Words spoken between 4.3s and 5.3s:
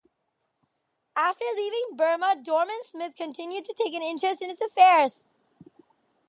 in its affairs.